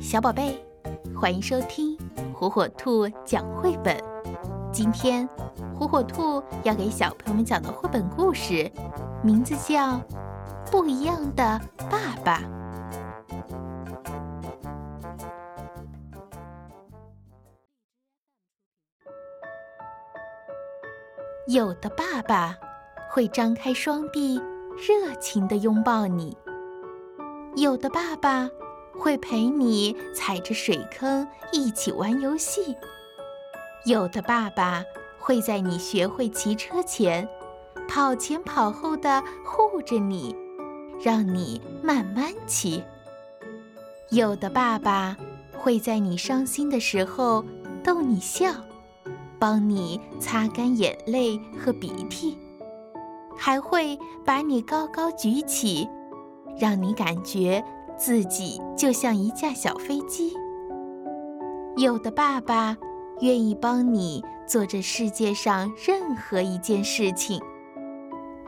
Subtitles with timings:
[0.00, 0.58] 小宝贝，
[1.18, 1.96] 欢迎收听
[2.34, 3.96] 火火兔讲绘本。
[4.72, 5.28] 今天，
[5.78, 8.70] 火火兔要给小朋友们讲的绘本故事，
[9.22, 9.92] 名字叫
[10.70, 11.60] 《不一样的
[11.90, 12.40] 爸爸》。
[21.46, 22.56] 有的爸爸
[23.10, 24.38] 会张开双臂，
[24.76, 26.36] 热情地拥抱你；
[27.56, 28.48] 有的爸爸。
[28.98, 32.76] 会陪你踩着水坑一起玩游戏。
[33.84, 34.82] 有的爸爸
[35.18, 37.28] 会在你学会骑车前，
[37.88, 40.34] 跑前跑后的护着你，
[41.02, 42.82] 让你慢慢骑。
[44.10, 45.16] 有的爸爸
[45.52, 47.44] 会在你伤心的时候
[47.82, 48.46] 逗你笑，
[49.38, 52.38] 帮你擦干眼泪和鼻涕，
[53.36, 55.88] 还会把你高高举起，
[56.58, 57.62] 让你感觉。
[57.96, 60.32] 自己就像一架小飞机。
[61.76, 62.76] 有的爸爸
[63.20, 67.40] 愿意帮你做这世界上任何一件事情。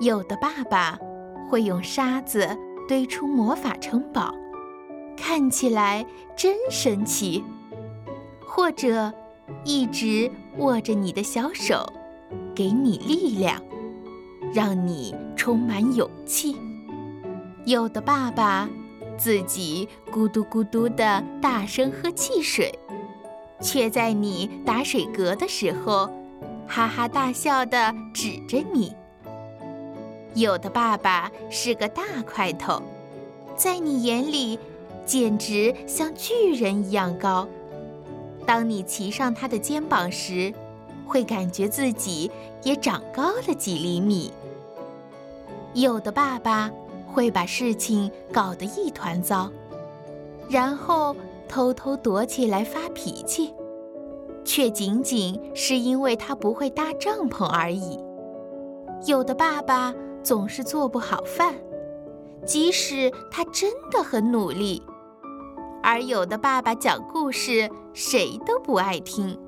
[0.00, 0.98] 有的爸爸
[1.48, 2.48] 会用沙子
[2.88, 4.34] 堆出魔法城堡，
[5.16, 7.44] 看起来真神奇。
[8.44, 9.12] 或者
[9.64, 11.86] 一直握着你的小手，
[12.54, 13.60] 给你力量，
[14.52, 16.56] 让你充满勇气。
[17.64, 18.68] 有的爸爸。
[19.22, 22.76] 自己咕嘟咕嘟的大声喝汽水，
[23.60, 26.10] 却在你打水嗝的时候，
[26.66, 28.92] 哈哈大笑的指着你。
[30.34, 32.82] 有的爸爸是个大块头，
[33.54, 34.58] 在你眼里
[35.06, 37.46] 简直像巨人一样高。
[38.44, 40.52] 当你骑上他的肩膀时，
[41.06, 42.28] 会感觉自己
[42.64, 44.32] 也长高了几厘米。
[45.74, 46.72] 有的爸爸。
[47.12, 49.50] 会把事情搞得一团糟，
[50.48, 51.14] 然后
[51.46, 53.52] 偷偷躲起来发脾气，
[54.44, 57.98] 却仅仅是因为他不会搭帐篷而已。
[59.06, 61.54] 有的爸爸总是做不好饭，
[62.46, 64.80] 即使他真的很努力；
[65.82, 69.38] 而有的爸爸讲故事谁都不爱听。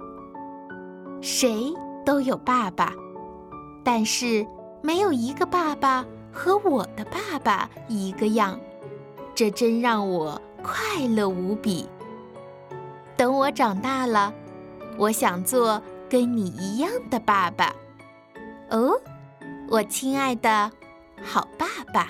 [1.21, 1.73] 谁
[2.05, 2.93] 都有爸爸，
[3.83, 4.47] 但是
[4.83, 6.05] 没有一个爸爸。
[6.35, 8.59] 和我的爸爸一个样，
[9.35, 11.89] 这真让我快乐无比。
[13.17, 14.35] 等我长大了，
[14.99, 15.81] 我想做
[16.11, 17.73] 跟你一样的爸爸。
[18.71, 19.01] 哦，
[19.69, 20.71] 我亲爱的
[21.23, 22.09] 好爸爸。